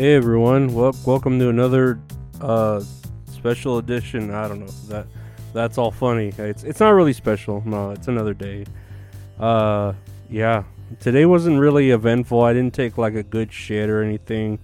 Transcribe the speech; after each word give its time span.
Hey 0.00 0.14
everyone, 0.14 0.72
well, 0.72 0.96
welcome 1.04 1.38
to 1.40 1.50
another 1.50 2.00
uh, 2.40 2.82
special 3.26 3.76
edition. 3.76 4.30
I 4.30 4.48
don't 4.48 4.60
know 4.60 4.72
that 4.88 5.06
that's 5.52 5.76
all 5.76 5.90
funny. 5.90 6.32
It's 6.38 6.64
it's 6.64 6.80
not 6.80 6.92
really 6.92 7.12
special. 7.12 7.62
No, 7.66 7.90
it's 7.90 8.08
another 8.08 8.32
day. 8.32 8.64
Uh, 9.38 9.92
yeah, 10.30 10.62
today 11.00 11.26
wasn't 11.26 11.60
really 11.60 11.90
eventful. 11.90 12.40
I 12.40 12.54
didn't 12.54 12.72
take 12.72 12.96
like 12.96 13.14
a 13.14 13.22
good 13.22 13.52
shit 13.52 13.90
or 13.90 14.02
anything. 14.02 14.58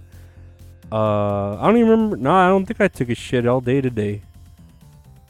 Uh, 0.91 1.55
I 1.59 1.67
don't 1.67 1.77
even 1.77 1.91
remember. 1.91 2.17
No, 2.17 2.31
I 2.31 2.47
don't 2.47 2.65
think 2.65 2.81
I 2.81 2.87
took 2.87 3.09
a 3.09 3.13
shit 3.13 3.45
all 3.45 3.61
day 3.61 3.79
today. 3.79 4.23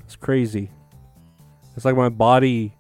It's 0.05 0.15
crazy. 0.15 0.71
It's 1.75 1.83
like 1.83 1.97
my 1.97 2.07
body, 2.07 2.73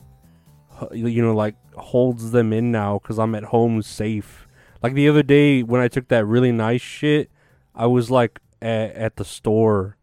you 0.93 1.21
know, 1.21 1.35
like 1.35 1.55
holds 1.75 2.31
them 2.31 2.53
in 2.53 2.71
now 2.71 2.99
because 2.99 3.19
I'm 3.19 3.35
at 3.35 3.43
home 3.43 3.81
safe. 3.81 4.46
Like 4.87 4.95
the 4.95 5.09
other 5.09 5.23
day 5.23 5.63
when 5.63 5.81
I 5.81 5.89
took 5.89 6.07
that 6.07 6.25
really 6.25 6.51
nice 6.51 6.81
shit, 6.81 7.29
I 7.75 7.87
was 7.87 8.09
like 8.09 8.39
at, 8.61 8.91
at 8.93 9.15
the 9.17 9.25
store. 9.25 9.97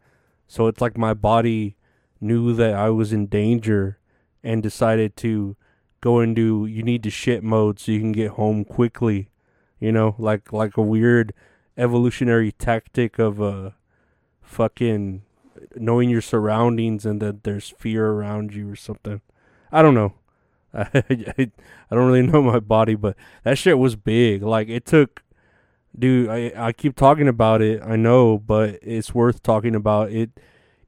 So 0.46 0.66
it's 0.66 0.80
like 0.80 0.98
my 0.98 1.14
body 1.14 1.76
knew 2.20 2.52
that 2.54 2.74
I 2.74 2.90
was 2.90 3.12
in 3.12 3.26
danger 3.26 3.98
and 4.42 4.62
decided 4.62 5.16
to 5.16 5.56
go 6.00 6.20
into 6.20 6.66
you 6.66 6.82
need 6.82 7.02
to 7.04 7.10
shit 7.10 7.42
mode 7.42 7.80
so 7.80 7.92
you 7.92 8.00
can 8.00 8.12
get 8.12 8.32
home 8.32 8.64
quickly. 8.64 9.30
You 9.80 9.90
know, 9.90 10.16
like 10.18 10.52
like 10.52 10.76
a 10.76 10.82
weird 10.82 11.32
evolutionary 11.78 12.52
tactic 12.52 13.18
of 13.18 13.40
uh 13.40 13.70
fucking 14.42 15.22
knowing 15.76 16.10
your 16.10 16.20
surroundings 16.20 17.06
and 17.06 17.22
that 17.22 17.44
there's 17.44 17.70
fear 17.70 18.06
around 18.06 18.54
you 18.54 18.70
or 18.70 18.76
something. 18.76 19.22
I 19.72 19.80
don't 19.80 19.94
know. 19.94 20.12
I, 20.74 20.88
I, 20.94 21.34
I 21.38 21.94
don't 21.94 22.06
really 22.06 22.22
know 22.22 22.42
my 22.42 22.60
body, 22.60 22.94
but 22.94 23.16
that 23.44 23.58
shit 23.58 23.78
was 23.78 23.96
big. 23.96 24.42
Like 24.42 24.68
it 24.68 24.84
took, 24.84 25.22
dude. 25.96 26.28
I 26.28 26.52
I 26.56 26.72
keep 26.72 26.96
talking 26.96 27.28
about 27.28 27.62
it. 27.62 27.82
I 27.82 27.96
know, 27.96 28.38
but 28.38 28.78
it's 28.82 29.14
worth 29.14 29.42
talking 29.42 29.74
about. 29.74 30.10
It 30.10 30.30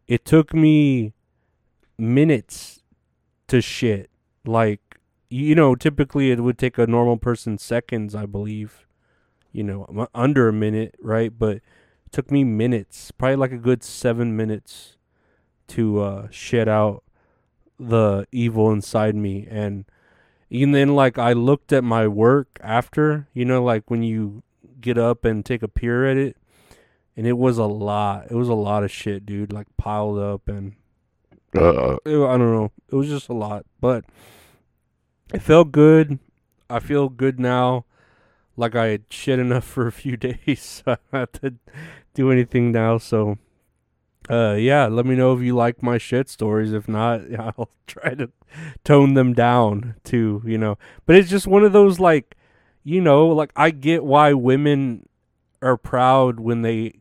it 0.06 0.24
took 0.24 0.52
me 0.52 1.12
minutes 1.98 2.82
to 3.48 3.60
shit. 3.60 4.10
Like 4.44 4.80
you 5.28 5.54
know, 5.54 5.74
typically 5.74 6.30
it 6.30 6.40
would 6.40 6.58
take 6.58 6.78
a 6.78 6.86
normal 6.86 7.16
person 7.16 7.58
seconds, 7.58 8.14
I 8.14 8.26
believe. 8.26 8.86
You 9.52 9.62
know, 9.64 10.08
under 10.14 10.48
a 10.48 10.52
minute, 10.52 10.96
right? 11.00 11.36
But 11.36 11.56
it 11.56 12.12
took 12.12 12.30
me 12.30 12.44
minutes, 12.44 13.10
probably 13.10 13.36
like 13.36 13.52
a 13.52 13.58
good 13.58 13.82
seven 13.82 14.36
minutes, 14.36 14.98
to 15.68 16.00
uh, 16.00 16.28
shit 16.30 16.68
out 16.68 17.02
the 17.78 18.26
evil 18.32 18.72
inside 18.72 19.14
me 19.14 19.46
and 19.50 19.84
and 20.50 20.74
then 20.74 20.94
like 20.94 21.18
I 21.18 21.32
looked 21.32 21.72
at 21.72 21.84
my 21.84 22.06
work 22.06 22.58
after, 22.62 23.28
you 23.34 23.44
know, 23.44 23.62
like 23.62 23.90
when 23.90 24.02
you 24.02 24.42
get 24.80 24.96
up 24.96 25.24
and 25.24 25.44
take 25.44 25.62
a 25.62 25.68
peer 25.68 26.08
at 26.08 26.16
it, 26.16 26.36
and 27.16 27.26
it 27.26 27.36
was 27.36 27.58
a 27.58 27.64
lot. 27.64 28.26
It 28.30 28.34
was 28.34 28.48
a 28.48 28.54
lot 28.54 28.84
of 28.84 28.90
shit, 28.90 29.26
dude, 29.26 29.52
like 29.52 29.66
piled 29.76 30.18
up 30.18 30.48
and 30.48 30.74
uh, 31.56 31.96
it, 32.04 32.16
I 32.16 32.36
don't 32.36 32.52
know. 32.52 32.70
It 32.90 32.94
was 32.94 33.08
just 33.08 33.28
a 33.28 33.34
lot, 33.34 33.64
but 33.80 34.04
it 35.32 35.42
felt 35.42 35.72
good. 35.72 36.18
I 36.68 36.80
feel 36.80 37.08
good 37.08 37.40
now. 37.40 37.84
Like 38.56 38.74
I 38.74 38.86
had 38.86 39.04
shit 39.10 39.38
enough 39.38 39.64
for 39.64 39.86
a 39.86 39.92
few 39.92 40.16
days. 40.16 40.82
So 40.86 40.92
I 40.92 40.96
don't 40.96 41.20
have 41.20 41.32
to 41.40 41.54
do 42.14 42.30
anything 42.30 42.72
now. 42.72 42.98
So 42.98 43.38
uh 44.28 44.54
yeah 44.58 44.86
let 44.86 45.06
me 45.06 45.14
know 45.14 45.32
if 45.36 45.40
you 45.42 45.54
like 45.54 45.82
my 45.82 45.98
shit 45.98 46.28
stories. 46.28 46.72
If 46.72 46.88
not 46.88 47.20
i'll 47.38 47.70
try 47.86 48.14
to 48.14 48.30
tone 48.84 49.14
them 49.14 49.32
down 49.34 49.94
too 50.04 50.42
you 50.44 50.58
know. 50.58 50.78
But 51.04 51.16
it's 51.16 51.30
just 51.30 51.46
one 51.46 51.64
of 51.64 51.72
those 51.72 52.00
like 52.00 52.36
you 52.82 53.00
know 53.00 53.26
like 53.26 53.50
i 53.56 53.70
get 53.70 54.04
why 54.04 54.32
women 54.32 55.08
are 55.60 55.76
proud 55.76 56.38
when 56.38 56.62
they 56.62 56.92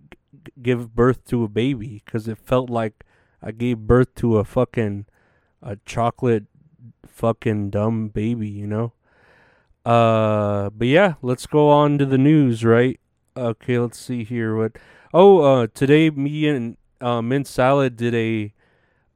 give 0.62 0.96
birth 0.96 1.26
to 1.26 1.44
a 1.44 1.48
baby 1.48 2.02
because 2.04 2.28
it 2.28 2.38
felt 2.38 2.70
like 2.70 3.04
i 3.42 3.52
gave 3.52 3.80
birth 3.80 4.14
to 4.16 4.38
a 4.38 4.44
fucking 4.44 5.06
a 5.62 5.78
chocolate 5.86 6.46
fucking 7.06 7.70
dumb 7.70 8.08
baby 8.10 8.48
you 8.48 8.68
know? 8.68 8.94
Uh 9.86 10.70
but 10.72 10.88
yeah 10.88 11.14
let's 11.22 11.46
go 11.46 11.70
on 11.70 11.98
to 12.00 12.06
the 12.06 12.18
news 12.18 12.66
right? 12.66 13.00
Okay 13.38 13.78
let's 13.78 14.00
see 14.00 14.24
here 14.24 14.56
what 14.56 14.78
oh 15.14 15.42
uh 15.42 15.68
today 15.74 16.10
me 16.10 16.48
and 16.48 16.78
uh, 17.02 17.22
Mint 17.22 17.48
Salad 17.48 17.96
did 17.98 18.16
a, 18.16 18.54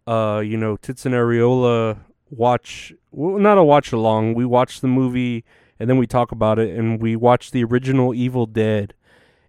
uh, 0.07 0.39
you 0.39 0.57
know, 0.57 0.77
Tits 0.77 1.05
and 1.05 1.15
Areola 1.15 1.99
watch, 2.29 2.93
well, 3.11 3.39
not 3.39 3.57
a 3.57 3.63
watch 3.63 3.91
along. 3.91 4.33
We 4.33 4.45
watched 4.45 4.81
the 4.81 4.87
movie 4.87 5.43
and 5.79 5.89
then 5.89 5.97
we 5.97 6.05
talk 6.05 6.31
about 6.31 6.59
it, 6.59 6.77
and 6.77 7.01
we 7.01 7.15
watched 7.15 7.53
the 7.53 7.63
original 7.63 8.13
Evil 8.13 8.45
Dead, 8.45 8.93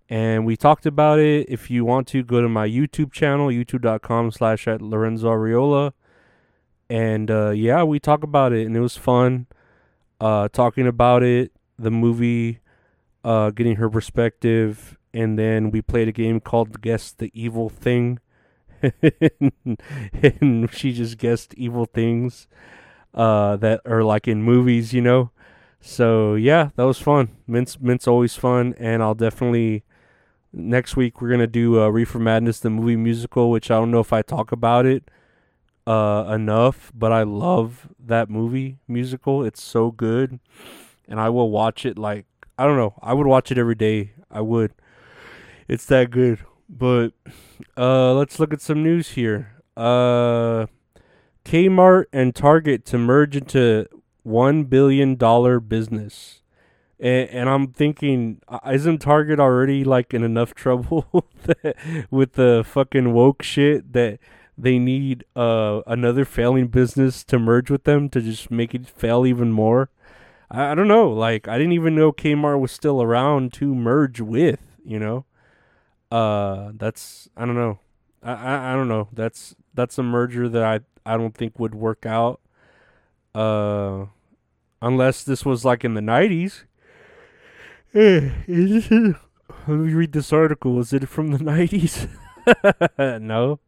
and 0.09 0.47
we 0.47 0.57
talked 0.57 0.87
about 0.87 1.19
it. 1.19 1.47
If 1.49 1.71
you 1.71 1.85
want 1.85 2.07
to, 2.09 2.23
go 2.23 2.41
to 2.41 2.49
my 2.49 2.69
YouTube 2.69 3.13
channel, 3.13 3.49
youtube.com 3.49 4.31
slash 4.31 4.69
at 4.69 4.81
Lorenzo 4.81 5.29
Areola, 5.29 5.93
and 6.89 7.31
uh, 7.31 7.51
yeah, 7.51 7.83
we 7.83 7.99
talk 7.99 8.23
about 8.23 8.53
it, 8.53 8.65
and 8.65 8.77
it 8.77 8.81
was 8.81 8.97
fun, 8.97 9.49
uh, 10.21 10.49
talking 10.53 10.87
about 10.87 11.25
it, 11.25 11.51
the 11.77 11.91
movie, 11.91 12.61
uh, 13.25 13.51
getting 13.51 13.77
her 13.77 13.91
perspective, 13.91 14.97
and 15.13 15.39
then 15.39 15.71
we 15.71 15.83
played 15.83 16.09
a 16.09 16.13
game 16.13 16.41
called 16.41 16.81
Guess 16.81 17.13
the 17.13 17.31
Evil 17.35 17.69
Thing. 17.69 18.19
and 19.03 20.69
she 20.73 20.93
just 20.93 21.19
guessed 21.19 21.53
evil 21.55 21.85
things 21.85 22.49
uh, 23.15 23.57
that 23.57 23.81
are 23.85 24.03
like 24.03 24.27
in 24.27 24.43
movies, 24.43 24.93
you 24.93 25.01
know. 25.03 25.31
So 25.81 26.35
yeah, 26.35 26.71
that 26.77 26.85
was 26.85 26.99
fun. 26.99 27.37
Mint's 27.47 27.81
Mint's 27.81 28.07
always 28.07 28.37
fun, 28.37 28.75
and 28.79 29.03
I'll 29.03 29.15
definitely 29.15 29.85
next 30.53 30.97
week 30.97 31.21
we're 31.21 31.31
gonna 31.31 31.47
do 31.47 31.81
uh, 31.81 31.89
Reefer 31.89 32.19
Madness, 32.19 32.61
the 32.61 32.71
movie 32.71 32.97
musical, 32.97 33.51
which 33.51 33.71
I 33.71 33.77
don't 33.77 33.91
know 33.91 34.01
if 34.01 34.13
I 34.13 34.23
talk 34.23 34.53
about 34.53 34.87
it 34.87 35.11
uh, 35.87 36.31
enough, 36.35 36.93
but 36.95 37.13
I 37.13 37.23
love 37.23 37.89
that 37.99 38.29
movie 38.29 38.79
musical. 38.87 39.45
It's 39.45 39.63
so 39.63 39.91
good, 39.91 40.39
and 41.09 41.21
I 41.21 41.31
will 41.31 41.51
watch 41.51 41.87
it 41.87 41.99
like 41.99 42.27
I 42.59 42.67
don't 42.67 42.77
know. 42.77 42.95
I 43.03 43.15
would 43.15 43.27
watch 43.27 43.51
it 43.51 43.59
every 43.59 43.75
day. 43.75 44.13
I 44.31 44.43
would. 44.43 44.73
It's 45.71 45.87
that 45.87 46.11
good. 46.11 46.41
But 46.69 47.11
uh, 47.77 48.13
let's 48.15 48.41
look 48.41 48.53
at 48.53 48.61
some 48.61 48.83
news 48.83 49.11
here. 49.11 49.63
Uh, 49.77 50.67
Kmart 51.45 52.07
and 52.13 52.35
Target 52.35 52.85
to 52.87 52.99
merge 52.99 53.37
into 53.37 53.87
one 54.25 54.65
billion 54.65 55.15
dollar 55.15 55.61
business, 55.61 56.43
and, 56.99 57.31
and 57.31 57.49
I'm 57.49 57.69
thinking, 57.69 58.41
uh, 58.49 58.59
isn't 58.73 58.99
Target 58.99 59.39
already 59.39 59.85
like 59.85 60.13
in 60.13 60.25
enough 60.25 60.55
trouble 60.57 61.25
with 62.11 62.33
the 62.33 62.65
fucking 62.67 63.13
woke 63.13 63.45
shit 63.45 63.93
that 63.93 64.19
they 64.59 64.77
need 64.77 65.25
uh 65.37 65.83
another 65.87 66.25
failing 66.25 66.67
business 66.67 67.23
to 67.25 67.39
merge 67.39 67.71
with 67.71 67.85
them 67.85 68.09
to 68.09 68.21
just 68.21 68.51
make 68.51 68.75
it 68.75 68.89
fail 68.89 69.25
even 69.25 69.53
more? 69.53 69.89
I, 70.51 70.73
I 70.73 70.75
don't 70.75 70.89
know. 70.89 71.11
Like 71.11 71.47
I 71.47 71.59
didn't 71.59 71.75
even 71.75 71.95
know 71.95 72.11
Kmart 72.11 72.59
was 72.59 72.73
still 72.73 73.01
around 73.01 73.53
to 73.53 73.73
merge 73.73 74.21
with. 74.21 74.59
You 74.85 74.99
know 74.99 75.27
uh 76.11 76.73
that's 76.75 77.29
I 77.37 77.47
don't 77.47 77.55
know. 77.55 77.79
I, 78.23 78.33
I 78.33 78.73
I 78.73 78.75
don't 78.75 78.89
know. 78.89 79.09
That's 79.13 79.55
that's 79.75 79.99
a 79.99 80.03
merger 80.03 80.49
that 80.49 80.63
I 80.63 80.81
I 81.07 81.17
don't 81.17 81.35
think 81.35 81.59
would 81.59 81.75
work 81.75 82.05
out. 82.07 82.41
Uh 83.35 84.07
unless 84.83 85.23
this 85.23 85.45
was 85.45 85.65
like 85.65 85.85
in 85.85 85.95
the 85.95 86.01
90s. 86.01 86.65
Let 87.95 89.77
me 89.77 89.93
read 89.93 90.13
this 90.13 90.33
article. 90.33 90.79
Is 90.81 90.93
it 90.93 91.09
from 91.09 91.33
the 91.33 91.39
90s? 91.45 92.09
no. 93.21 93.61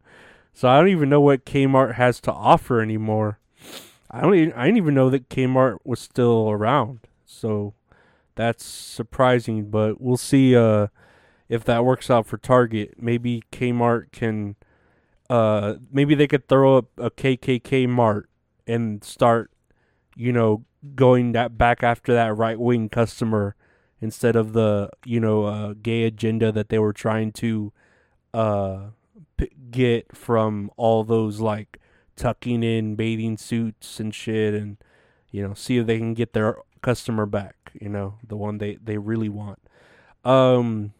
So 0.53 0.69
I 0.69 0.79
don't 0.79 0.89
even 0.89 1.09
know 1.09 1.21
what 1.21 1.45
Kmart 1.45 1.95
has 1.95 2.19
to 2.21 2.31
offer 2.31 2.81
anymore. 2.81 3.39
I 4.09 4.21
don't 4.21 4.35
even, 4.35 4.53
I 4.53 4.65
didn't 4.65 4.77
even 4.77 4.93
know 4.93 5.09
that 5.09 5.29
Kmart 5.29 5.79
was 5.83 5.99
still 5.99 6.49
around. 6.51 6.99
So 7.25 7.73
that's 8.35 8.63
surprising, 8.65 9.69
but 9.69 9.99
we'll 9.99 10.17
see 10.17 10.55
uh 10.55 10.87
if 11.53 11.63
that 11.65 11.85
works 11.85 12.09
out 12.09 12.25
for 12.25 12.39
Target, 12.39 12.95
maybe 12.97 13.43
Kmart 13.51 14.11
can, 14.11 14.55
uh, 15.29 15.75
maybe 15.91 16.15
they 16.15 16.25
could 16.25 16.47
throw 16.47 16.77
up 16.77 16.85
a 16.97 17.11
KKK 17.11 17.87
Mart 17.87 18.27
and 18.65 19.03
start, 19.03 19.51
you 20.15 20.31
know, 20.31 20.65
going 20.95 21.31
that 21.33 21.55
back 21.55 21.83
after 21.83 22.11
that 22.11 22.35
right 22.35 22.59
wing 22.59 22.89
customer 22.89 23.55
instead 24.01 24.35
of 24.35 24.53
the 24.53 24.89
you 25.05 25.19
know 25.19 25.45
uh, 25.45 25.73
gay 25.81 26.03
agenda 26.03 26.51
that 26.51 26.69
they 26.69 26.79
were 26.79 26.91
trying 26.91 27.31
to 27.31 27.71
uh, 28.33 28.87
p- 29.37 29.51
get 29.69 30.17
from 30.17 30.71
all 30.75 31.03
those 31.03 31.39
like 31.39 31.79
tucking 32.15 32.63
in 32.63 32.95
bathing 32.95 33.37
suits 33.37 33.99
and 33.99 34.13
shit 34.13 34.53
and 34.53 34.77
you 35.31 35.47
know 35.47 35.53
see 35.53 35.77
if 35.77 35.85
they 35.85 35.99
can 35.99 36.13
get 36.13 36.33
their 36.33 36.57
customer 36.81 37.25
back 37.25 37.71
you 37.79 37.87
know 37.87 38.15
the 38.27 38.35
one 38.35 38.57
they 38.57 38.75
they 38.83 38.97
really 38.97 39.29
want. 39.29 39.59
Um 40.25 40.93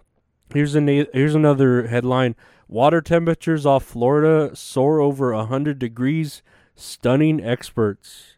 Here's 0.52 0.76
a 0.76 0.82
here's 0.82 1.36
another 1.36 1.88
headline: 1.88 2.36
Water 2.68 3.02
temperatures 3.02 3.66
off 3.66 3.84
Florida 3.84 4.56
soar 4.56 5.00
over 5.00 5.34
hundred 5.34 5.80
degrees, 5.80 6.42
stunning 6.76 7.44
experts. 7.44 8.36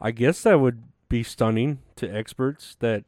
I 0.00 0.10
guess 0.10 0.42
that 0.42 0.60
would 0.60 0.82
be 1.08 1.22
stunning 1.22 1.80
to 1.96 2.08
experts 2.08 2.76
that 2.80 3.04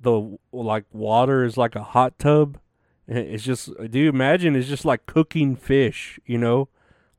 the 0.00 0.38
like 0.52 0.84
water 0.92 1.44
is 1.44 1.56
like 1.56 1.76
a 1.76 1.82
hot 1.82 2.18
tub 2.18 2.58
It's 3.06 3.42
just, 3.44 3.70
do 3.90 3.98
you 3.98 4.08
imagine? 4.08 4.56
It's 4.56 4.68
just 4.68 4.84
like 4.84 5.06
cooking 5.06 5.56
fish, 5.56 6.18
you 6.24 6.38
know? 6.38 6.68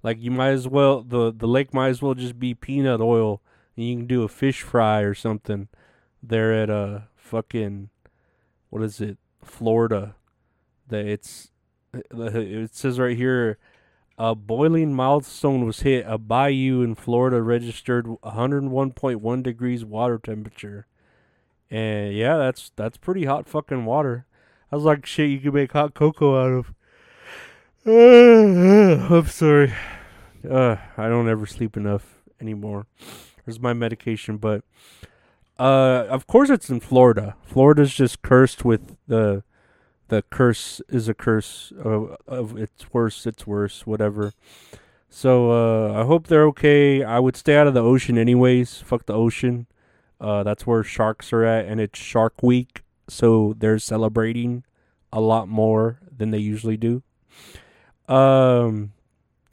Like 0.04 0.20
you 0.22 0.32
might 0.32 0.50
as 0.50 0.68
well 0.68 1.02
the 1.02 1.34
the 1.36 1.48
lake 1.48 1.74
might 1.74 1.90
as 1.90 2.02
well 2.02 2.14
just 2.14 2.40
be 2.40 2.54
peanut 2.54 3.02
oil, 3.02 3.42
and 3.76 3.86
you 3.88 3.96
can 3.96 4.08
do 4.08 4.24
a 4.24 4.28
fish 4.28 4.62
fry 4.62 5.02
or 5.02 5.14
something. 5.14 5.68
There 6.22 6.54
at 6.54 6.70
a 6.70 7.08
fucking, 7.16 7.90
what 8.70 8.84
is 8.84 9.02
it, 9.02 9.18
Florida? 9.44 10.16
That 10.90 11.06
it's 11.06 11.52
it 11.94 12.76
says 12.76 13.00
right 13.00 13.18
here, 13.18 13.58
a 14.18 14.36
boiling 14.36 14.94
milestone 14.94 15.66
was 15.66 15.82
hit. 15.82 16.06
A 16.08 16.18
bayou 16.18 16.82
in 16.82 16.96
Florida 16.96 17.42
registered 17.42 18.06
101.1 18.06 19.44
degrees 19.44 19.86
water 19.86 20.18
temperature, 20.18 20.88
and 21.70 22.14
yeah, 22.14 22.38
that's 22.38 22.72
that's 22.76 22.98
pretty 22.98 23.26
hot 23.26 23.48
fucking 23.48 23.86
water. 23.86 24.26
I 24.72 24.76
was 24.76 24.86
like 24.86 25.06
shit 25.06 25.30
you 25.30 25.40
could 25.40 25.54
make 25.54 25.72
hot 25.72 25.94
cocoa 25.94 26.42
out 26.42 26.52
of. 26.52 26.74
I'm 29.12 29.28
sorry. 29.28 29.74
Uh, 30.50 30.78
I 30.98 31.08
don't 31.08 31.30
ever 31.30 31.46
sleep 31.46 31.78
enough 31.78 32.16
anymore. 32.42 32.88
There's 33.46 33.60
my 33.60 33.74
medication, 33.74 34.38
but 34.38 34.64
uh, 35.60 36.06
of 36.10 36.28
course 36.28 36.50
it's 36.50 36.70
in 36.70 36.80
Florida. 36.80 37.36
Florida's 37.44 37.94
just 37.94 38.22
cursed 38.22 38.66
with 38.66 38.98
the 39.08 39.44
the 40.08 40.24
curse 40.30 40.82
is 40.90 41.08
a 41.08 41.14
curse 41.14 41.74
of, 41.78 42.16
of 42.28 42.58
it's 42.58 42.94
worse, 42.94 43.26
it's 43.26 43.48
worse, 43.48 43.86
whatever. 43.88 44.34
So 45.10 45.52
uh, 45.52 46.02
I 46.02 46.06
hope 46.06 46.28
they're 46.28 46.46
okay. 46.48 47.04
I 47.04 47.20
would 47.20 47.38
stay 47.38 47.56
out 47.56 47.68
of 47.68 47.74
the 47.74 47.84
ocean 47.84 48.18
anyways. 48.18 48.82
Fuck 48.82 49.06
the 49.06 49.14
ocean. 49.14 49.68
Uh, 50.20 50.44
that's 50.44 50.66
where 50.66 50.84
sharks 50.84 51.34
are 51.34 51.44
at, 51.44 51.66
and 51.66 51.80
it's 51.80 52.00
Shark 52.00 52.42
Week, 52.42 52.84
so 53.08 53.54
they're 53.58 53.80
celebrating 53.80 54.64
a 55.12 55.20
lot 55.20 55.48
more 55.48 56.00
than 56.16 56.32
they 56.32 56.38
usually 56.38 56.78
do. 56.78 57.04
Um, 58.08 58.94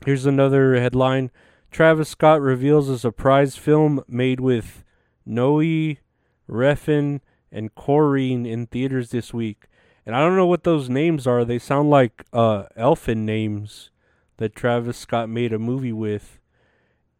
here's 0.05 0.27
another 0.27 0.77
headline: 0.77 1.31
Travis 1.71 2.11
Scott 2.11 2.41
reveals 2.41 2.89
a 2.89 2.99
surprise 2.99 3.57
film 3.57 4.05
made 4.07 4.41
with 4.41 4.85
Noe, 5.27 5.97
Refn, 6.49 7.21
and 7.51 7.75
Korine 7.75 8.47
in 8.47 8.67
theaters 8.67 9.11
this 9.11 9.35
week. 9.35 9.65
And 10.05 10.17
I 10.17 10.21
don't 10.21 10.37
know 10.37 10.47
what 10.47 10.65
those 10.65 10.89
names 10.89 11.27
are. 11.27 11.45
They 11.45 11.59
sound 11.59 11.91
like 11.91 12.25
uh, 12.33 12.65
elfin 12.77 13.25
names 13.25 13.91
that 14.39 14.55
Travis 14.57 14.99
Scott 14.99 15.29
made 15.29 15.53
a 15.53 15.59
movie 15.59 15.93
with. 15.93 16.41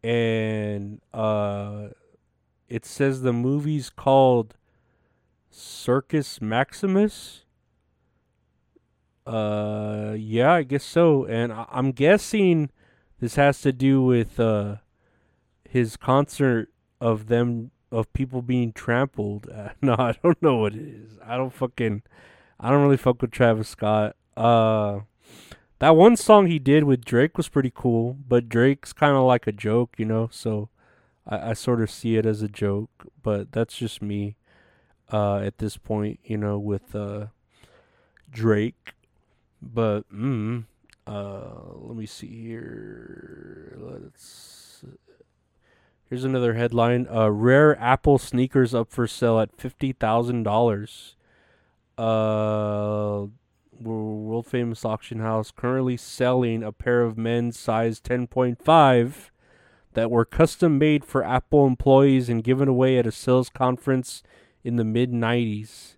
And 0.03 0.99
uh, 1.13 1.89
it 2.67 2.85
says 2.85 3.21
the 3.21 3.31
movie's 3.31 3.89
called 3.89 4.55
Circus 5.49 6.41
Maximus. 6.41 7.45
Uh, 9.25 10.15
yeah, 10.17 10.51
I 10.53 10.63
guess 10.63 10.83
so. 10.83 11.25
And 11.25 11.53
I- 11.53 11.67
I'm 11.71 11.91
guessing 11.91 12.69
this 13.21 13.35
has 13.35 13.61
to 13.61 13.71
do 13.71 14.01
with 14.01 14.39
uh, 14.39 14.77
his 15.69 15.95
concert 15.95 16.69
of 16.99 17.27
them 17.27 17.71
of 17.91 18.11
people 18.11 18.41
being 18.41 18.73
trampled. 18.73 19.47
Uh, 19.49 19.69
no, 19.81 19.95
I 19.97 20.15
don't 20.21 20.41
know 20.41 20.57
what 20.57 20.73
it 20.73 20.81
is. 20.81 21.17
I 21.25 21.37
don't 21.37 21.53
fucking. 21.53 22.01
I 22.63 22.69
don't 22.69 22.81
really 22.81 22.95
fuck 22.95 23.21
with 23.21 23.31
Travis 23.31 23.67
Scott. 23.67 24.15
Uh, 24.37 25.01
that 25.79 25.97
one 25.97 26.15
song 26.15 26.47
he 26.47 26.59
did 26.59 26.85
with 26.85 27.03
Drake 27.03 27.35
was 27.35 27.49
pretty 27.49 27.71
cool, 27.75 28.17
but 28.25 28.47
Drake's 28.47 28.93
kind 28.93 29.17
of 29.17 29.23
like 29.23 29.47
a 29.47 29.51
joke, 29.51 29.95
you 29.97 30.05
know. 30.05 30.29
So 30.31 30.69
I, 31.27 31.49
I 31.49 31.53
sort 31.53 31.81
of 31.81 31.91
see 31.91 32.15
it 32.15 32.25
as 32.25 32.41
a 32.41 32.47
joke, 32.47 32.89
but 33.21 33.51
that's 33.51 33.75
just 33.75 34.01
me. 34.01 34.37
Uh, 35.11 35.39
at 35.39 35.57
this 35.57 35.75
point, 35.75 36.21
you 36.23 36.37
know, 36.37 36.57
with 36.57 36.95
uh, 36.95 37.27
Drake. 38.31 38.93
But 39.61 40.03
mm, 40.11 40.63
uh, 41.05 41.49
let 41.75 41.97
me 41.97 42.05
see 42.05 42.27
here. 42.27 43.77
Let's. 43.77 44.85
Here's 46.09 46.23
another 46.23 46.53
headline: 46.53 47.07
uh, 47.13 47.29
Rare 47.29 47.77
Apple 47.77 48.17
sneakers 48.17 48.73
up 48.73 48.89
for 48.89 49.05
sale 49.05 49.41
at 49.41 49.55
fifty 49.57 49.91
thousand 49.91 50.43
dollars. 50.43 51.17
Uh, 51.97 53.27
world 53.81 54.45
famous 54.45 54.85
auction 54.85 55.19
house 55.19 55.51
currently 55.51 55.97
selling 55.97 56.63
a 56.63 56.71
pair 56.71 57.01
of 57.01 57.17
men's 57.17 57.57
size 57.57 57.99
10.5 57.99 59.29
that 59.93 60.09
were 60.09 60.25
custom 60.25 60.77
made 60.77 61.05
for 61.05 61.23
Apple 61.23 61.65
employees 61.65 62.29
and 62.29 62.43
given 62.43 62.67
away 62.67 62.97
at 62.97 63.07
a 63.07 63.11
sales 63.11 63.49
conference 63.49 64.23
in 64.63 64.75
the 64.75 64.83
mid 64.83 65.11
90s 65.11 65.97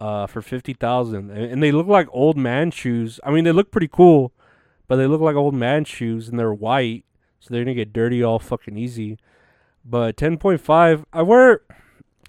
uh, 0.00 0.26
for 0.26 0.42
50,000 0.42 1.30
and 1.30 1.62
they 1.62 1.72
look 1.72 1.86
like 1.86 2.08
old 2.10 2.36
man 2.36 2.70
shoes. 2.70 3.18
I 3.24 3.30
mean 3.30 3.44
they 3.44 3.52
look 3.52 3.70
pretty 3.70 3.88
cool, 3.88 4.32
but 4.88 4.96
they 4.96 5.06
look 5.06 5.20
like 5.20 5.36
old 5.36 5.54
man 5.54 5.84
shoes 5.84 6.28
and 6.28 6.38
they're 6.38 6.52
white, 6.54 7.04
so 7.40 7.48
they're 7.50 7.64
going 7.64 7.76
to 7.76 7.80
get 7.84 7.92
dirty 7.92 8.22
all 8.22 8.38
fucking 8.38 8.76
easy. 8.76 9.18
But 9.84 10.16
10.5 10.16 11.04
I 11.12 11.22
wear 11.22 11.60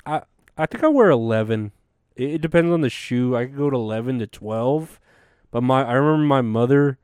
I 0.06 0.22
I 0.58 0.66
think 0.66 0.84
I 0.84 0.88
wear 0.88 1.10
11 1.10 1.72
it, 2.18 2.36
it 2.36 2.42
depends 2.42 2.72
on 2.72 2.82
the 2.82 2.90
shoe. 2.90 3.36
I 3.36 3.46
could 3.46 3.58
go 3.58 3.70
to 3.70 3.76
eleven 3.76 4.20
to 4.20 4.28
twelve, 4.28 5.00
but 5.52 5.62
my 5.62 5.84
I 5.84 5.94
remember 5.94 6.26
my 6.26 6.42
mother, 6.42 6.98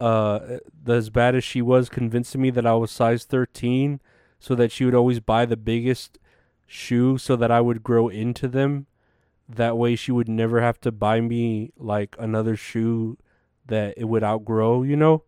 uh, 0.00 0.58
as 0.86 1.10
bad 1.10 1.34
as 1.34 1.44
she 1.44 1.62
was, 1.62 1.88
convincing 1.88 2.42
me 2.42 2.50
that 2.50 2.66
I 2.66 2.74
was 2.74 2.90
size 2.90 3.24
thirteen, 3.24 4.00
so 4.38 4.54
that 4.54 4.70
she 4.72 4.84
would 4.84 4.94
always 4.94 5.20
buy 5.20 5.46
the 5.46 5.56
biggest 5.56 6.18
shoe 6.66 7.16
so 7.18 7.34
that 7.36 7.50
I 7.50 7.60
would 7.60 7.82
grow 7.82 8.08
into 8.08 8.48
them. 8.48 8.86
That 9.48 9.78
way, 9.78 9.96
she 9.96 10.12
would 10.12 10.28
never 10.28 10.60
have 10.60 10.80
to 10.82 10.92
buy 10.92 11.20
me 11.20 11.72
like 11.78 12.14
another 12.18 12.54
shoe 12.56 13.16
that 13.66 13.94
it 13.96 14.04
would 14.04 14.22
outgrow. 14.22 14.82
You 14.82 14.96
know, 14.96 15.22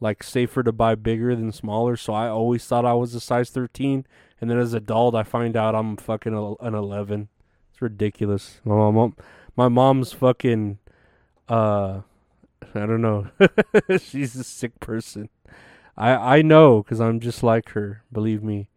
like 0.00 0.22
safer 0.22 0.62
to 0.62 0.72
buy 0.72 0.94
bigger 0.94 1.36
than 1.36 1.52
smaller. 1.52 1.96
So 1.96 2.14
I 2.14 2.28
always 2.28 2.64
thought 2.64 2.86
I 2.86 2.94
was 2.94 3.14
a 3.14 3.20
size 3.20 3.50
thirteen, 3.50 4.06
and 4.40 4.48
then 4.50 4.58
as 4.58 4.72
an 4.72 4.78
adult, 4.78 5.14
I 5.14 5.22
find 5.22 5.56
out 5.56 5.74
I'm 5.74 5.96
fucking 5.96 6.56
an 6.60 6.74
eleven. 6.74 7.28
It's 7.78 7.82
ridiculous. 7.82 8.60
My 8.64 8.74
mom, 8.74 9.14
my 9.54 9.68
mom's 9.68 10.12
fucking, 10.12 10.78
uh, 11.48 12.00
I 12.74 12.80
don't 12.80 13.00
know. 13.00 13.28
She's 14.00 14.34
a 14.34 14.42
sick 14.42 14.80
person. 14.80 15.28
I 15.96 16.38
I 16.38 16.42
know 16.42 16.82
because 16.82 17.00
I'm 17.00 17.20
just 17.20 17.44
like 17.44 17.68
her. 17.70 18.02
Believe 18.10 18.42
me. 18.42 18.68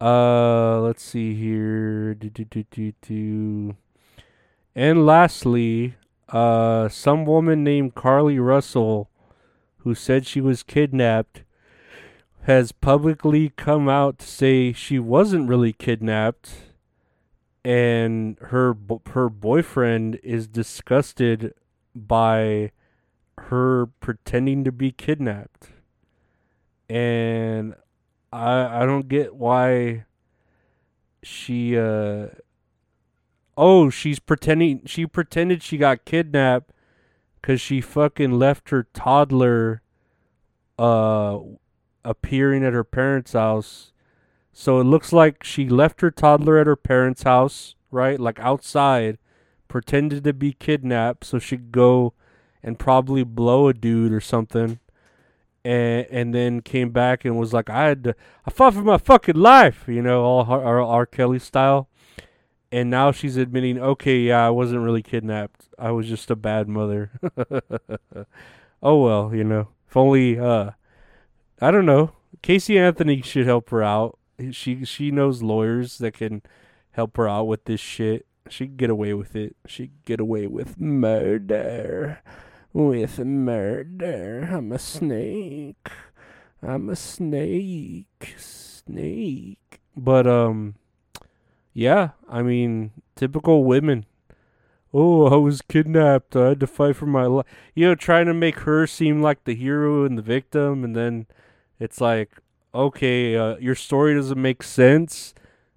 Uh, 0.00 0.80
let's 0.80 1.04
see 1.04 1.36
here. 1.36 2.14
Do, 2.14 2.28
do, 2.28 2.44
do, 2.44 2.64
do, 2.68 2.92
do. 3.00 3.76
And 4.74 5.06
lastly, 5.06 5.94
uh, 6.28 6.88
some 6.88 7.26
woman 7.26 7.62
named 7.62 7.94
Carlee 7.94 8.44
Russell, 8.44 9.08
who 9.78 9.94
said 9.94 10.26
she 10.26 10.40
was 10.40 10.64
kidnapped, 10.64 11.44
has 12.42 12.72
publicly 12.72 13.50
come 13.50 13.88
out 13.88 14.18
to 14.18 14.26
say 14.26 14.72
she 14.72 14.98
wasn't 14.98 15.48
really 15.48 15.72
kidnapped 15.72 16.65
and 17.66 18.38
her 18.42 18.76
her 19.08 19.28
boyfriend 19.28 20.20
is 20.22 20.46
disgusted 20.46 21.52
by 21.96 22.70
her 23.38 23.86
pretending 23.98 24.62
to 24.62 24.70
be 24.70 24.92
kidnapped. 24.92 25.70
And 26.88 27.74
i 28.32 28.82
i 28.82 28.86
don't 28.86 29.08
get 29.08 29.34
why 29.34 30.04
she 31.24 31.76
uh 31.76 32.28
oh 33.56 33.90
she's 33.90 34.20
pretending 34.20 34.82
she 34.86 35.04
pretended 35.04 35.60
she 35.60 35.76
got 35.76 36.04
kidnapped 36.04 36.70
cuz 37.42 37.60
she 37.60 37.80
fucking 37.80 38.38
left 38.38 38.70
her 38.70 38.86
toddler 38.94 39.82
uh 40.78 41.40
appearing 42.04 42.64
at 42.64 42.72
her 42.72 42.84
parents 42.84 43.32
house 43.32 43.92
so 44.58 44.80
it 44.80 44.84
looks 44.84 45.12
like 45.12 45.44
she 45.44 45.68
left 45.68 46.00
her 46.00 46.10
toddler 46.10 46.56
at 46.56 46.66
her 46.66 46.76
parents' 46.76 47.24
house, 47.24 47.74
right? 47.90 48.18
Like 48.18 48.40
outside, 48.40 49.18
pretended 49.68 50.24
to 50.24 50.32
be 50.32 50.54
kidnapped 50.54 51.26
so 51.26 51.38
she 51.38 51.58
could 51.58 51.72
go 51.72 52.14
and 52.62 52.78
probably 52.78 53.22
blow 53.22 53.68
a 53.68 53.74
dude 53.74 54.14
or 54.14 54.20
something. 54.20 54.80
And 55.62 56.06
and 56.10 56.34
then 56.34 56.62
came 56.62 56.88
back 56.88 57.26
and 57.26 57.38
was 57.38 57.52
like, 57.52 57.68
I 57.68 57.88
had 57.88 58.04
to, 58.04 58.16
I 58.46 58.50
fought 58.50 58.72
for 58.72 58.80
my 58.80 58.96
fucking 58.96 59.36
life, 59.36 59.84
you 59.88 60.00
know, 60.00 60.22
all 60.22 60.46
R, 60.46 60.82
R 60.82 61.04
Kelly 61.04 61.38
style. 61.38 61.90
And 62.72 62.88
now 62.88 63.12
she's 63.12 63.36
admitting, 63.36 63.78
okay, 63.78 64.20
yeah, 64.20 64.46
I 64.46 64.50
wasn't 64.50 64.80
really 64.80 65.02
kidnapped. 65.02 65.68
I 65.78 65.90
was 65.90 66.08
just 66.08 66.30
a 66.30 66.36
bad 66.36 66.66
mother. 66.66 67.10
oh 68.82 69.02
well, 69.02 69.34
you 69.34 69.44
know. 69.44 69.68
If 69.86 69.98
only 69.98 70.40
uh 70.40 70.70
I 71.60 71.70
don't 71.70 71.84
know. 71.84 72.12
Casey 72.40 72.78
Anthony 72.78 73.20
should 73.20 73.44
help 73.44 73.68
her 73.68 73.82
out 73.82 74.18
she 74.50 74.84
she 74.84 75.10
knows 75.10 75.42
lawyers 75.42 75.98
that 75.98 76.12
can 76.14 76.42
help 76.92 77.16
her 77.16 77.28
out 77.28 77.44
with 77.44 77.64
this 77.64 77.80
shit. 77.80 78.26
She 78.48 78.66
get 78.66 78.90
away 78.90 79.12
with 79.14 79.34
it. 79.34 79.56
She 79.66 79.90
get 80.04 80.20
away 80.20 80.46
with 80.46 80.80
murder. 80.80 82.20
With 82.72 83.18
murder. 83.18 84.48
I'm 84.52 84.72
a 84.72 84.78
snake. 84.78 85.88
I'm 86.62 86.88
a 86.88 86.96
snake. 86.96 88.34
Snake. 88.38 89.80
But 89.96 90.26
um 90.26 90.74
yeah, 91.72 92.10
I 92.28 92.42
mean 92.42 92.92
typical 93.16 93.64
women. 93.64 94.06
oh, 94.94 95.26
I 95.26 95.36
was 95.36 95.60
kidnapped. 95.62 96.34
I 96.36 96.48
had 96.48 96.60
to 96.60 96.66
fight 96.66 96.96
for 96.96 97.06
my 97.06 97.26
life. 97.26 97.46
You 97.74 97.86
know, 97.86 97.94
trying 97.94 98.26
to 98.26 98.34
make 98.34 98.60
her 98.60 98.86
seem 98.86 99.20
like 99.22 99.44
the 99.44 99.54
hero 99.54 100.04
and 100.04 100.16
the 100.16 100.22
victim, 100.22 100.84
and 100.84 100.96
then 100.96 101.26
it's 101.78 102.00
like, 102.00 102.30
okay, 102.74 103.36
uh, 103.36 103.56
your 103.56 103.74
story 103.74 104.14
doesn't 104.14 104.40
make 104.40 104.62
sense 104.62 105.34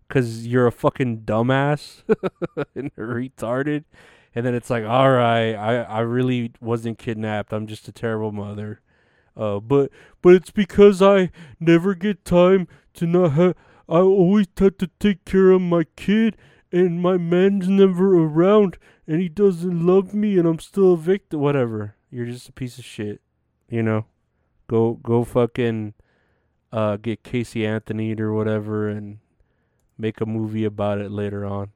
because 0.08 0.48
you're 0.48 0.68
a 0.68 0.72
fucking 0.72 1.22
dumbass 1.22 2.04
and 2.76 2.94
retarded. 2.96 3.86
And 4.36 4.46
then 4.46 4.54
it's 4.54 4.70
like, 4.70 4.86
all 4.86 5.12
right, 5.12 5.54
I, 5.54 5.82
I 5.84 6.00
really 6.02 6.52
wasn't 6.62 6.98
kidnapped. 6.98 7.52
I'm 7.54 7.68
just 7.68 7.88
a 7.88 7.92
terrible 7.92 8.32
mother. 8.32 8.82
Uh, 9.36 9.60
but 9.60 9.90
but 10.22 10.34
it's 10.34 10.52
because 10.52 11.02
I 11.02 11.32
never 11.60 11.96
get 11.96 12.26
time 12.26 12.68
to 12.96 13.08
not 13.08 13.32
have. 13.34 13.56
I 13.88 14.00
always 14.00 14.48
have 14.58 14.78
to 14.78 14.90
take 15.00 15.26
care 15.26 15.52
of 15.52 15.62
my 15.62 15.86
kid, 15.96 16.36
and 16.72 17.02
my 17.02 17.18
man's 17.18 17.68
never 17.70 18.16
around, 18.20 18.78
and 19.08 19.22
he 19.22 19.30
doesn't 19.30 19.86
love 19.86 20.14
me, 20.14 20.38
and 20.38 20.48
I'm 20.48 20.60
still 20.60 20.94
a 20.94 20.98
victim. 20.98 21.40
Whatever. 21.40 21.96
You're 22.12 22.26
just 22.26 22.50
a 22.50 22.52
piece 22.54 22.78
of 22.78 22.86
shit. 22.86 23.22
You 23.70 23.82
know. 23.82 24.06
Go 24.68 25.00
go 25.02 25.24
fucking 25.24 25.94
uh, 26.72 26.98
get 26.98 27.24
Casey 27.24 27.66
Anthony 27.66 28.14
or 28.20 28.34
whatever, 28.34 28.88
and 28.88 29.20
make 29.98 30.22
a 30.22 30.26
movie 30.26 30.66
about 30.66 31.00
it 31.00 31.12
later 31.12 31.46
on. 31.46 31.72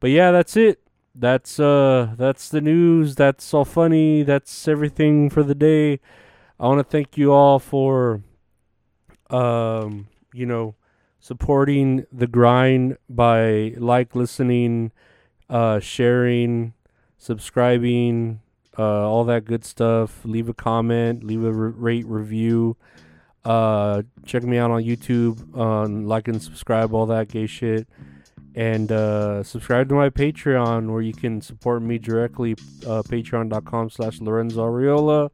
But 0.00 0.10
yeah, 0.10 0.30
that's 0.30 0.56
it. 0.56 0.80
That's 1.14 1.58
uh 1.58 2.14
that's 2.16 2.48
the 2.48 2.60
news. 2.60 3.16
That's 3.16 3.52
all 3.52 3.64
funny. 3.64 4.22
That's 4.22 4.68
everything 4.68 5.30
for 5.30 5.42
the 5.42 5.54
day. 5.54 6.00
I 6.60 6.66
want 6.68 6.78
to 6.78 6.84
thank 6.84 7.16
you 7.16 7.32
all 7.32 7.58
for 7.58 8.22
um 9.30 10.08
you 10.32 10.46
know 10.46 10.76
supporting 11.18 12.06
the 12.12 12.28
grind 12.28 12.98
by 13.08 13.74
like 13.78 14.14
listening, 14.14 14.92
uh 15.50 15.80
sharing, 15.80 16.74
subscribing, 17.16 18.40
uh 18.78 19.08
all 19.08 19.24
that 19.24 19.44
good 19.44 19.64
stuff. 19.64 20.24
Leave 20.24 20.48
a 20.48 20.54
comment, 20.54 21.24
leave 21.24 21.42
a 21.42 21.52
re- 21.52 21.72
rate 21.72 22.06
review. 22.06 22.76
Uh 23.48 24.02
check 24.26 24.42
me 24.42 24.58
out 24.58 24.70
on 24.70 24.82
YouTube, 24.82 25.36
like 26.04 26.28
and 26.28 26.42
subscribe 26.42 26.92
all 26.92 27.06
that 27.06 27.28
gay 27.28 27.46
shit. 27.46 27.88
And 28.54 28.90
uh, 28.90 29.44
subscribe 29.44 29.88
to 29.90 29.94
my 29.94 30.10
patreon 30.10 30.90
where 30.90 31.00
you 31.00 31.12
can 31.12 31.40
support 31.40 31.80
me 31.80 31.98
directly 31.98 32.52
uh, 32.84 33.02
patreon.com 33.02 33.90
slash 33.90 34.20
lorenzo 34.20 34.66
ariola. 34.66 35.30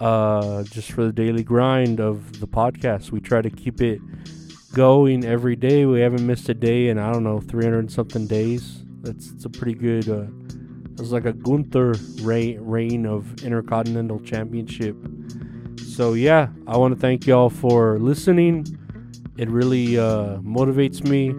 Uh, 0.00 0.62
just 0.64 0.92
for 0.92 1.04
the 1.04 1.12
daily 1.12 1.42
grind 1.42 2.00
of 2.00 2.40
the 2.40 2.46
podcast. 2.46 3.10
We 3.10 3.20
try 3.20 3.42
to 3.42 3.50
keep 3.50 3.80
it 3.80 4.00
going 4.72 5.24
every 5.24 5.56
day. 5.56 5.86
We 5.86 6.00
haven't 6.00 6.26
missed 6.26 6.48
a 6.48 6.54
day 6.54 6.88
in 6.88 6.98
i 6.98 7.12
don't 7.12 7.24
know 7.24 7.40
300 7.40 7.90
something 7.90 8.26
days. 8.26 8.84
That's 9.00 9.30
it's 9.30 9.44
a 9.44 9.50
pretty 9.50 9.74
good 9.74 10.08
uh, 10.08 10.26
it's 10.98 11.12
like 11.12 11.24
a 11.26 11.32
gunther 11.32 11.94
reign 12.22 13.06
of 13.06 13.42
intercontinental 13.42 14.20
championship 14.20 14.96
so 15.98 16.12
yeah 16.12 16.46
i 16.68 16.76
want 16.76 16.94
to 16.94 17.00
thank 17.00 17.26
y'all 17.26 17.50
for 17.50 17.98
listening. 17.98 18.64
It 19.36 19.48
really 19.50 19.98
uh, 19.98 20.38
motivates 20.38 21.02
me 21.02 21.30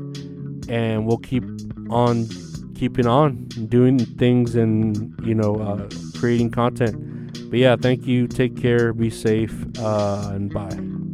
and 0.67 1.05
we'll 1.05 1.17
keep 1.17 1.45
on 1.89 2.27
keeping 2.75 3.07
on 3.07 3.45
doing 3.69 3.99
things 3.99 4.55
and 4.55 5.17
you 5.25 5.33
know 5.33 5.55
uh, 5.55 5.87
creating 6.19 6.51
content. 6.51 7.49
But 7.49 7.59
yeah 7.59 7.77
thank 7.77 8.05
you. 8.05 8.27
Take 8.27 8.57
care. 8.57 8.91
Be 8.91 9.09
safe. 9.09 9.55
Uh, 9.79 10.31
and 10.33 10.53
bye 10.53 11.08